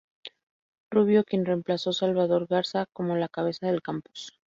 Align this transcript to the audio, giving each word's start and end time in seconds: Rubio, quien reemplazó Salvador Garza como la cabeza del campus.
Rubio, 0.89 1.23
quien 1.23 1.45
reemplazó 1.45 1.93
Salvador 1.93 2.47
Garza 2.47 2.87
como 2.91 3.15
la 3.17 3.29
cabeza 3.29 3.67
del 3.67 3.83
campus. 3.83 4.31